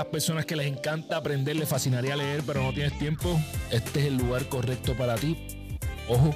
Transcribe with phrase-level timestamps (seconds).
[0.00, 3.38] las personas que les encanta aprender, les fascinaría leer, pero no tienes tiempo,
[3.70, 5.36] este es el lugar correcto para ti.
[6.08, 6.34] Ojo,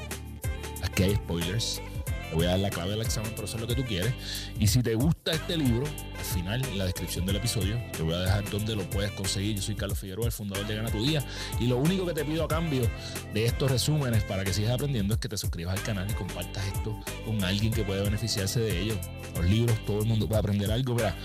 [0.83, 1.81] aquí hay spoilers.
[2.29, 4.13] Te voy a dar la clave del examen, pero eso es lo que tú quieres.
[4.59, 5.87] Y si te gusta este libro,
[6.19, 9.57] al final, en la descripción del episodio, te voy a dejar donde lo puedes conseguir.
[9.57, 11.25] Yo soy Carlos Figueroa, el fundador de Gana Tu Día.
[11.58, 12.83] Y lo único que te pido a cambio
[13.33, 16.67] de estos resúmenes para que sigas aprendiendo es que te suscribas al canal y compartas
[16.67, 18.96] esto con alguien que pueda beneficiarse de ello.
[19.36, 20.94] Los libros, todo el mundo puede aprender algo.
[20.94, 21.17] Mira,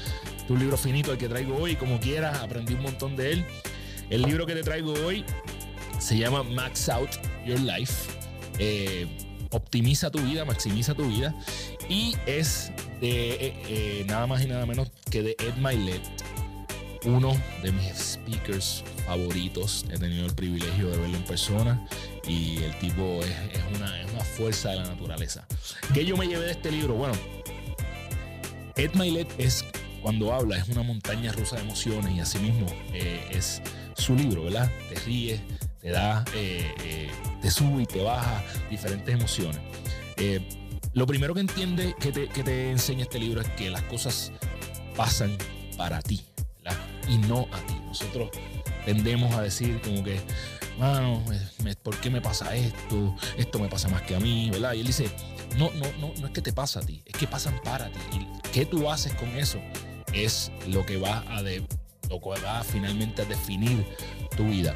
[0.49, 3.45] un libro finito el que traigo hoy, como quieras, aprendí un montón de él.
[4.09, 5.23] El libro que te traigo hoy
[5.99, 7.09] se llama Max Out
[7.45, 8.09] Your Life.
[8.57, 9.07] Eh,
[9.51, 11.35] optimiza tu vida, maximiza tu vida.
[11.87, 16.01] Y es de eh, eh, nada más y nada menos que de Ed Milet,
[17.05, 19.85] uno de mis speakers favoritos.
[19.91, 21.87] He tenido el privilegio de verlo en persona
[22.27, 25.47] y el tipo es, una, es una, fuerza de la naturaleza.
[25.93, 26.95] ¿Qué yo me llevé de este libro?
[26.95, 27.13] Bueno,
[28.75, 29.65] Ed Milet es,
[30.01, 33.61] cuando habla, es una montaña rusa de emociones y asimismo eh, es
[33.95, 34.69] su libro, ¿verdad?
[34.89, 35.41] Te ríes,
[35.81, 36.23] te da
[37.41, 39.59] te sube y te baja diferentes emociones.
[40.17, 40.41] Eh,
[40.93, 44.31] lo primero que entiende, que te, enseña este libro es que las cosas
[44.95, 45.37] pasan
[45.77, 46.25] para ti
[47.07, 47.75] y no a ti.
[47.85, 48.29] Nosotros
[48.85, 50.19] tendemos a decir como que,
[50.77, 51.23] mano,
[51.83, 53.15] ¿por qué me pasa esto?
[53.37, 54.73] Esto me pasa más que a mí, ¿verdad?
[54.73, 55.09] Y él dice,
[55.57, 57.99] no, no, no, no es que te pasa a ti, es que pasan para ti.
[58.13, 59.59] Y qué tú haces con eso
[60.13, 63.85] es lo que va a, lo que va finalmente a definir
[64.35, 64.75] tu vida.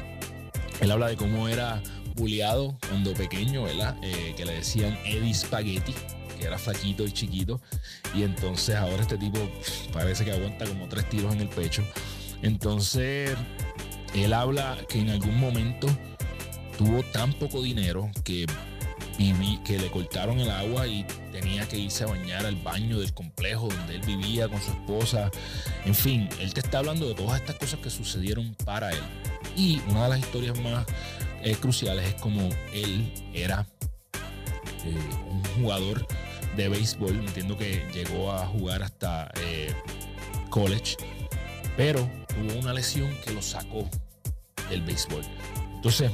[0.80, 1.82] Él habla de cómo era
[2.14, 3.96] bulleado cuando pequeño, ¿verdad?
[4.02, 5.94] Eh, que le decían Eddie Spaghetti,
[6.38, 7.60] que era flaquito y chiquito.
[8.14, 9.38] Y entonces ahora este tipo
[9.92, 11.84] parece que aguanta como tres tiros en el pecho.
[12.42, 13.36] Entonces,
[14.14, 15.86] él habla que en algún momento
[16.76, 18.46] tuvo tan poco dinero que
[19.18, 23.12] viví, que le cortaron el agua y tenía que irse a bañar al baño del
[23.12, 25.30] complejo donde él vivía con su esposa.
[25.84, 29.02] En fin, él te está hablando de todas estas cosas que sucedieron para él.
[29.56, 30.86] Y una de las historias más
[31.60, 33.66] cruciales es como él era
[34.84, 34.96] eh,
[35.30, 36.06] un jugador
[36.56, 37.16] de béisbol.
[37.16, 39.72] Entiendo que llegó a jugar hasta eh,
[40.50, 40.96] college,
[41.76, 43.88] pero tuvo una lesión que lo sacó
[44.70, 45.22] del béisbol.
[45.74, 46.12] Entonces,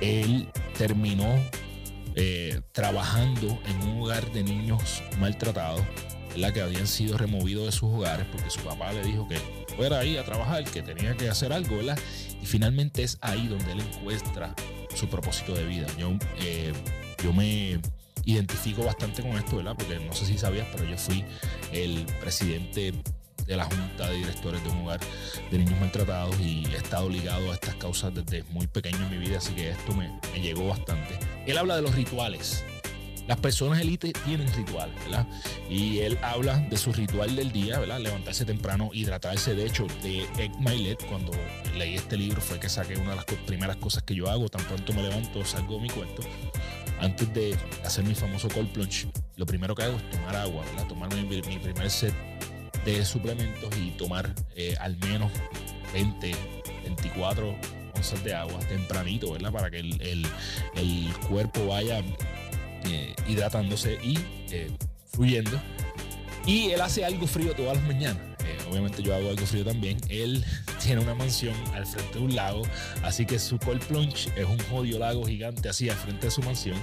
[0.00, 1.38] él terminó
[2.20, 5.82] eh, trabajando en un hogar de niños maltratados,
[6.34, 9.38] la que habían sido removidos de sus hogares porque su papá le dijo que
[9.76, 11.96] fuera ahí a trabajar, que tenía que hacer algo, ¿verdad?
[12.42, 14.52] Y finalmente es ahí donde él encuentra
[14.96, 15.86] su propósito de vida.
[15.96, 16.72] Yo, eh,
[17.22, 17.80] yo me
[18.24, 19.76] identifico bastante con esto, ¿verdad?
[19.78, 21.24] Porque no sé si sabías, pero yo fui
[21.72, 22.94] el presidente
[23.48, 25.00] de la junta de directores de un hogar
[25.50, 29.18] de niños maltratados y he estado ligado a estas causas desde muy pequeño en mi
[29.18, 31.18] vida, así que esto me, me llegó bastante.
[31.46, 32.64] Él habla de los rituales
[33.28, 35.26] las personas élite tienen rituales, ¿verdad?
[35.68, 38.00] Y él habla de su ritual del día, ¿verdad?
[38.00, 39.54] Levantarse temprano, hidratarse.
[39.54, 41.32] De hecho, de Egg Milet, cuando
[41.76, 44.48] leí este libro, fue que saqué una de las primeras cosas que yo hago.
[44.48, 46.22] Tan pronto me levanto, salgo de mi cuarto.
[47.00, 47.54] Antes de
[47.84, 50.86] hacer mi famoso cold plunge, lo primero que hago es tomar agua, ¿verdad?
[50.88, 52.14] Tomar mi, primer set
[52.84, 55.30] de suplementos y tomar eh, al menos
[55.92, 56.32] 20,
[56.84, 57.54] 24
[57.94, 59.52] onzas de agua tempranito, ¿verdad?
[59.52, 60.26] Para que el,
[60.74, 62.02] el cuerpo vaya
[62.84, 64.18] eh, hidratándose y
[64.50, 64.70] eh,
[65.12, 65.60] fluyendo.
[66.46, 68.22] Y él hace algo frío todas las mañanas.
[68.70, 69.98] Obviamente yo hago algo frío también.
[70.08, 70.44] Él
[70.82, 72.62] tiene una mansión al frente de un lago,
[73.02, 76.42] así que su cold plunge es un jodido lago gigante así al frente de su
[76.42, 76.78] mansión.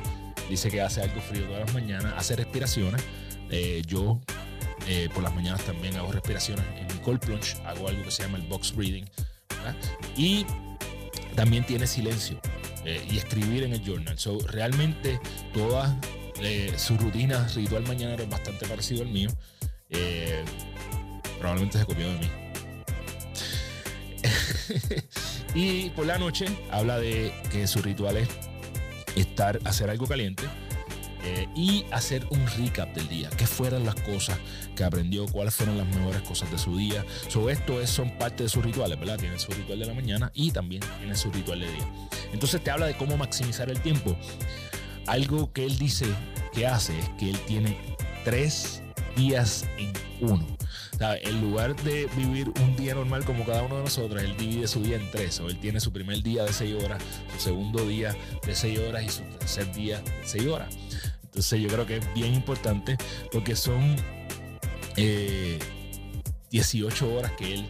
[0.50, 3.04] Dice que hace algo frío todas las mañanas, hace respiraciones.
[3.88, 4.20] yo
[5.14, 8.38] por las mañanas también hago respiraciones en mi cold plunge, hago algo que se llama
[8.38, 9.10] el box breathing.
[10.16, 10.46] Y
[11.36, 12.40] también tiene silencio.
[12.86, 14.18] Eh, y escribir en el journal.
[14.20, 15.20] So, realmente
[15.54, 16.00] toda
[16.40, 19.30] eh, su rutina ritual mañanero es bastante parecido al mío.
[19.90, 20.44] Eh,
[21.40, 22.30] probablemente se copió de mí.
[25.56, 28.30] y por la noche habla de que su ritual es
[29.16, 30.44] estar, hacer algo caliente
[31.26, 33.30] eh, y hacer un recap del día.
[33.36, 34.38] ¿Qué fueron las cosas
[34.76, 35.26] que aprendió?
[35.26, 37.04] ¿Cuáles fueron las mejores cosas de su día?
[37.30, 39.18] So, esto es, son parte de sus rituales, ¿verdad?
[39.18, 41.88] Tiene su ritual de la mañana y también tiene su ritual de día.
[42.32, 44.16] Entonces te habla de cómo maximizar el tiempo.
[45.08, 46.06] Algo que él dice
[46.54, 47.76] que hace es que él tiene
[48.24, 48.84] tres
[49.16, 50.46] días en uno.
[50.98, 54.68] Sea, en lugar de vivir un día normal como cada uno de nosotros, él divide
[54.68, 55.40] su día en tres.
[55.40, 57.02] O él tiene su primer día de seis horas,
[57.34, 60.74] su segundo día de seis horas y su tercer día de seis horas.
[61.36, 62.96] Entonces yo creo que es bien importante
[63.30, 63.98] porque son
[64.96, 65.60] 18 eh,
[67.18, 67.70] horas que él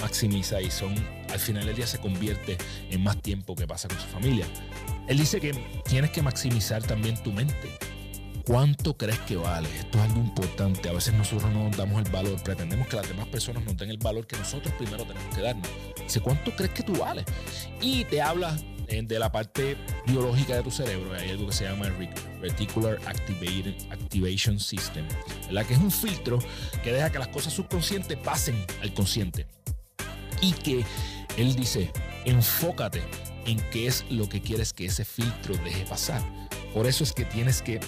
[0.00, 0.94] maximiza y son
[1.30, 2.56] al final del día se convierte
[2.90, 4.46] en más tiempo que pasa con su familia.
[5.08, 5.52] Él dice que
[5.84, 7.78] tienes que maximizar también tu mente.
[8.46, 9.68] ¿Cuánto crees que vale?
[9.78, 10.88] Esto es algo importante.
[10.88, 13.90] A veces nosotros no nos damos el valor, pretendemos que las demás personas nos den
[13.90, 15.68] el valor que nosotros primero tenemos que darnos.
[16.02, 17.26] Dice, ¿cuánto crees que tú vales?
[17.82, 18.62] Y te habla eh,
[19.00, 21.14] de la parte biológica de tu cerebro.
[21.14, 21.94] Hay algo que se llama el
[22.42, 25.06] Reticular Activation System,
[25.50, 26.38] la que es un filtro
[26.84, 29.46] que deja que las cosas subconscientes pasen al consciente.
[30.42, 30.84] Y que
[31.38, 31.90] él dice,
[32.26, 33.02] enfócate
[33.46, 36.22] en qué es lo que quieres que ese filtro deje pasar.
[36.74, 37.80] Por eso es que tienes que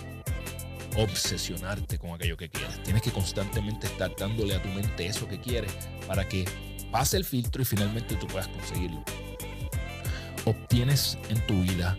[0.97, 2.83] obsesionarte con aquello que quieres.
[2.83, 5.71] Tienes que constantemente estar dándole a tu mente eso que quieres
[6.07, 6.47] para que
[6.91, 9.05] pase el filtro y finalmente tú puedas conseguirlo.
[10.47, 11.97] Obtienes en tu vida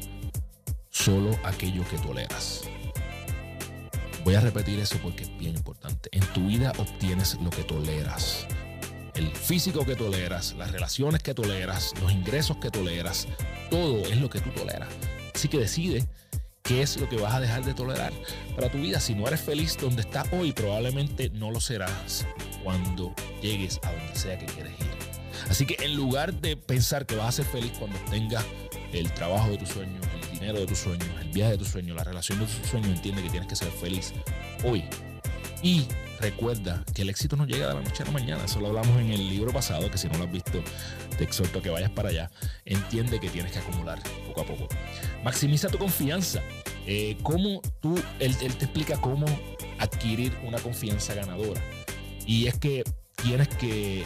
[0.92, 2.62] solo aquello que toleras.
[4.24, 6.10] Voy a repetir eso porque es bien importante.
[6.12, 8.46] En tu vida obtienes lo que toleras.
[9.16, 13.28] El físico que toleras, las relaciones que toleras, los ingresos que toleras,
[13.72, 14.90] todo es lo que tú toleras.
[15.34, 16.08] Así que decide
[16.62, 18.14] qué es lo que vas a dejar de tolerar
[18.56, 19.00] para tu vida.
[19.00, 22.28] Si no eres feliz donde estás hoy, probablemente no lo serás
[22.64, 24.95] cuando llegues a donde sea que quieres ir.
[25.50, 28.44] Así que en lugar de pensar que vas a ser feliz cuando tengas
[28.94, 31.96] el trabajo de tus sueños, el dinero de tus sueños, el viaje de tus sueños,
[31.96, 34.14] la relación de tus sueños, entiende que tienes que ser feliz
[34.64, 34.84] hoy.
[35.62, 35.88] Y
[36.20, 38.46] recuerda que el éxito no llega de la noche a la mañana.
[38.46, 40.64] Eso lo hablamos en el libro pasado, que si no lo has visto,
[41.18, 42.32] te exhorto a que vayas para allá.
[42.66, 44.68] Entiende que tienes que acumular poco a poco.
[45.24, 46.42] Maximiza tu confianza.
[46.88, 49.26] Eh, ¿Cómo tú, él, él te explica cómo
[49.80, 51.62] adquirir una confianza ganadora.
[52.26, 52.84] Y es que
[53.22, 54.04] tienes que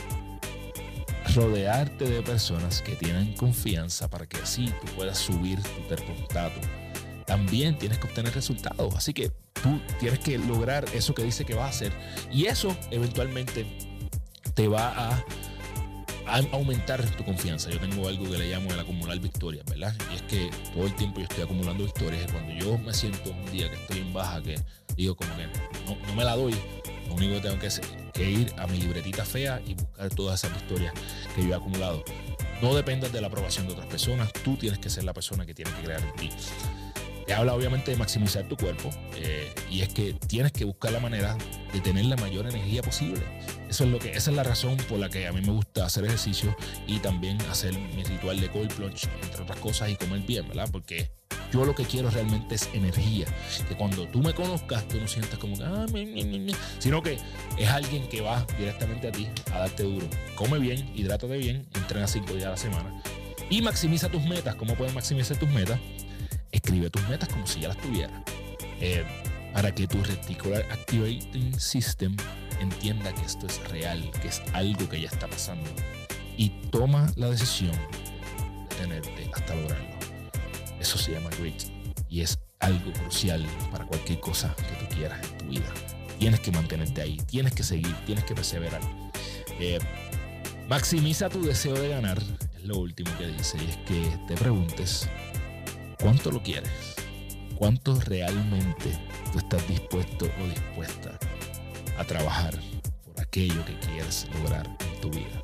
[1.36, 6.60] rodearte de personas que tienen confianza para que así tú puedas subir tu termostato.
[7.26, 8.96] También tienes que obtener resultados.
[8.96, 9.32] Así que
[9.62, 11.94] tú tienes que lograr eso que dice que vas a hacer.
[12.32, 13.66] Y eso eventualmente
[14.56, 15.24] te va a,
[16.52, 17.70] aumentar tu confianza.
[17.70, 19.96] Yo tengo algo que le llamo el acumular victorias, ¿verdad?
[20.12, 22.26] Y es que todo el tiempo yo estoy acumulando victorias.
[22.28, 24.56] Y cuando yo me siento un día que estoy en baja, que
[24.96, 25.48] digo como que
[25.86, 26.56] no, no me la doy,
[27.08, 27.86] lo único que tengo que, hacer,
[28.20, 30.94] que ir a mi libretita fea y buscar todas esas victorias
[31.34, 32.04] que yo he acumulado.
[32.62, 35.54] No dependas de la aprobación de otras personas, tú tienes que ser la persona que
[35.54, 36.30] tiene que crear en ti.
[37.26, 41.00] Te habla obviamente de maximizar tu cuerpo eh, y es que tienes que buscar la
[41.00, 41.38] manera
[41.72, 43.22] de tener la mayor energía posible.
[43.70, 45.86] Eso es lo que, esa es la razón por la que a mí me gusta
[45.86, 46.54] hacer ejercicio
[46.88, 50.68] y también hacer mi ritual de cold plunge, entre otras cosas, y comer bien, ¿verdad?
[50.70, 51.10] Porque
[51.52, 53.26] yo lo que quiero realmente es energía.
[53.68, 55.86] Que cuando tú me conozcas, tú no sientas como que, ah,
[56.80, 57.18] sino que
[57.58, 60.08] es alguien que va directamente a ti a darte duro.
[60.36, 63.02] Come bien, hidrátate bien, entrena cinco días a la semana
[63.50, 64.56] y maximiza tus metas.
[64.56, 65.80] ¿Cómo puedes maximizar tus metas?
[66.52, 68.24] escribe tus metas como si ya las tuviera
[68.82, 69.04] eh,
[69.54, 72.16] para que tu Reticular Activating System
[72.60, 75.70] entienda que esto es real, que es algo que ya está pasando.
[76.38, 77.72] Y toma la decisión
[78.70, 79.99] de tenerte hasta lograrlo.
[80.80, 81.64] Eso se llama grit.
[82.10, 85.74] Y es algo crucial para cualquier cosa que tú quieras en tu vida.
[86.18, 88.82] Tienes que mantenerte ahí, tienes que seguir, tienes que perseverar.
[89.60, 89.80] Eh,
[90.68, 92.18] maximiza tu deseo de ganar,
[92.58, 95.08] es lo último que dice, y es que te preguntes
[96.02, 96.72] ¿Cuánto lo quieres?
[97.56, 98.98] ¿Cuánto realmente
[99.34, 101.20] tú estás dispuesto o dispuesta
[101.98, 102.58] a trabajar
[103.04, 105.44] por aquello que quieres lograr en tu vida?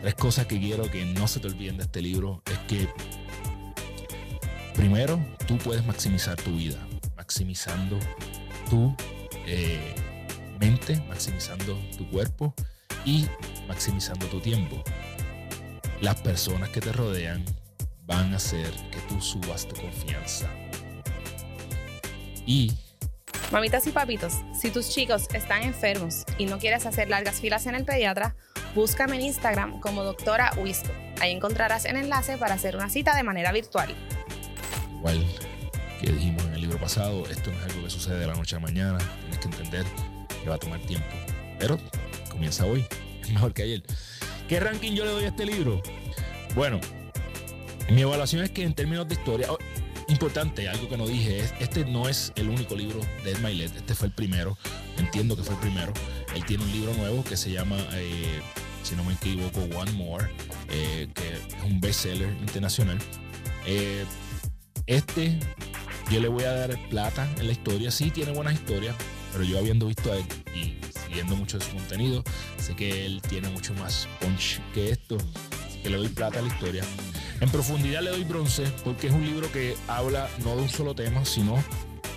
[0.00, 2.88] Tres cosas que quiero que no se te olviden de este libro es que
[4.84, 6.76] primero tú puedes maximizar tu vida,
[7.16, 7.98] maximizando
[8.68, 8.94] tu
[9.46, 9.94] eh,
[10.60, 12.52] mente, maximizando tu cuerpo
[13.02, 13.26] y
[13.66, 14.84] maximizando tu tiempo.
[16.02, 17.42] Las personas que te rodean
[18.02, 20.50] van a hacer que tú subas tu confianza.
[22.44, 22.70] Y...
[23.50, 27.74] Mamitas y papitos, si tus chicos están enfermos y no quieres hacer largas filas en
[27.74, 28.36] el pediatra,
[28.74, 30.92] búscame en Instagram como doctora Wisco.
[31.22, 33.94] Ahí encontrarás el enlace para hacer una cita de manera virtual.
[35.04, 35.26] Igual
[36.00, 38.56] que dijimos en el libro pasado, esto no es algo que sucede de la noche
[38.56, 38.98] a la mañana.
[39.20, 39.84] Tienes que entender
[40.42, 41.06] que va a tomar tiempo.
[41.58, 41.78] Pero
[42.30, 42.86] comienza hoy.
[43.20, 43.82] Es mejor que ayer.
[44.48, 45.82] ¿Qué ranking yo le doy a este libro?
[46.54, 46.80] Bueno,
[47.90, 49.58] mi evaluación es que en términos de historia, oh,
[50.08, 53.94] importante, algo que no dije, es, este no es el único libro de Ed este
[53.94, 54.56] fue el primero,
[54.96, 55.92] entiendo que fue el primero.
[56.34, 58.40] Él tiene un libro nuevo que se llama, eh,
[58.82, 60.30] si no me equivoco, One More,
[60.70, 62.98] eh, que es un bestseller internacional.
[63.66, 64.06] Eh,
[64.86, 65.38] este,
[66.10, 68.94] yo le voy a dar plata en la historia, sí tiene buenas historias,
[69.32, 70.24] pero yo habiendo visto a él
[70.54, 70.76] y
[71.06, 72.22] siguiendo mucho de su contenido,
[72.58, 75.16] sé que él tiene mucho más punch que esto,
[75.82, 76.84] que le doy plata a la historia.
[77.40, 80.94] En profundidad le doy bronce porque es un libro que habla no de un solo
[80.94, 81.62] tema, sino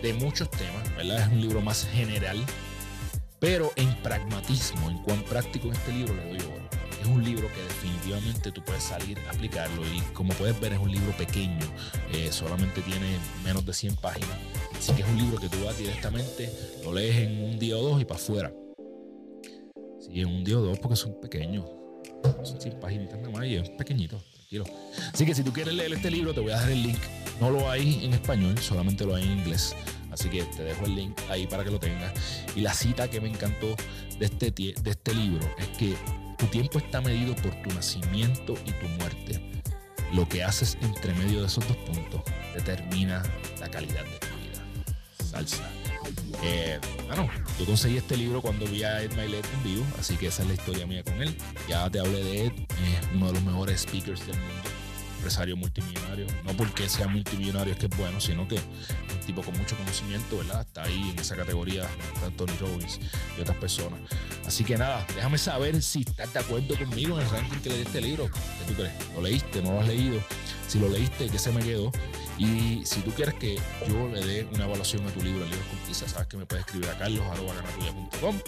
[0.02, 1.22] de muchos temas, ¿verdad?
[1.22, 2.44] Es un libro más general,
[3.40, 6.57] pero en pragmatismo, en cuán práctico en este libro le doy oro.
[7.08, 10.80] Es un libro que definitivamente tú puedes salir a aplicarlo y como puedes ver es
[10.80, 11.66] un libro pequeño,
[12.12, 14.38] eh, solamente tiene menos de 100 páginas
[14.78, 16.52] Así que es un libro que tú vas directamente,
[16.84, 18.54] lo lees en un día o dos y para afuera.
[20.02, 21.66] Sí, en un día o dos porque son pequeños.
[22.44, 24.66] Son 100 páginas nada más y es pequeñito, tranquilo.
[25.14, 27.00] Así que si tú quieres leer este libro, te voy a dejar el link.
[27.40, 29.74] No lo hay en español, solamente lo hay en inglés.
[30.12, 32.12] Así que te dejo el link ahí para que lo tengas.
[32.54, 33.78] Y la cita que me encantó
[34.20, 35.96] de este, de este libro es que
[36.38, 39.42] tu tiempo está medido por tu nacimiento y tu muerte.
[40.14, 42.22] Lo que haces entre medio de esos dos puntos
[42.54, 43.24] determina
[43.60, 45.30] la calidad de tu vida.
[45.30, 45.70] Salsa.
[46.44, 47.30] Eh, bueno,
[47.60, 50.48] yo conseguí este libro cuando vi a Ed Milet en vivo, así que esa es
[50.48, 51.36] la historia mía con él.
[51.68, 54.67] Ya te hablé de Ed, es uno de los mejores speakers del mundo
[55.28, 56.26] empresario multimillonario.
[56.46, 60.38] No porque sea multimillonario es que es bueno, sino que un tipo con mucho conocimiento,
[60.38, 60.62] ¿verdad?
[60.62, 62.98] Está ahí en esa categoría, está Tony Robbins
[63.38, 64.00] y otras personas.
[64.46, 67.76] Así que nada, déjame saber si estás de acuerdo conmigo en el ranking que le
[67.76, 68.30] di este libro.
[68.32, 68.94] ¿Qué tú crees?
[69.16, 69.62] ¿Lo leíste?
[69.62, 70.22] ¿No lo has leído?
[70.68, 71.92] Si lo leíste, ¿qué se me quedó?
[72.38, 73.56] Y si tú quieres que
[73.88, 76.66] yo le dé una evaluación a tu libro, el libro con sabes que me puedes
[76.66, 78.40] escribir a carlos.ganatuya.com.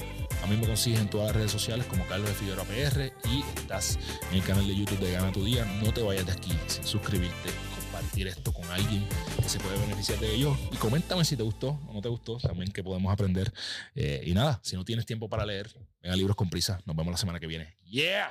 [0.43, 3.43] A mí me consigues en todas las redes sociales como Carlos de Figueroa PR y
[3.59, 3.97] estás
[4.29, 5.65] en el canal de YouTube de Gana Tu Día.
[5.83, 9.07] No te vayas de aquí sin suscribirte y compartir esto con alguien
[9.41, 10.55] que se puede beneficiar de ello.
[10.71, 13.51] Y coméntame si te gustó o no te gustó, también que podemos aprender.
[13.95, 16.81] Eh, y nada, si no tienes tiempo para leer, venga libros con prisa.
[16.85, 17.77] Nos vemos la semana que viene.
[17.85, 18.29] ¡Yeah!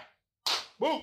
[0.79, 1.03] ¡Boom!